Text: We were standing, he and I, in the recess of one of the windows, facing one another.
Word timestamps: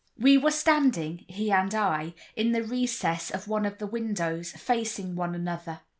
We 0.17 0.35
were 0.35 0.49
standing, 0.49 1.25
he 1.27 1.51
and 1.51 1.75
I, 1.75 2.15
in 2.35 2.53
the 2.53 2.63
recess 2.63 3.29
of 3.29 3.47
one 3.47 3.65
of 3.67 3.77
the 3.77 3.85
windows, 3.85 4.49
facing 4.53 5.15
one 5.15 5.35
another. 5.35 5.81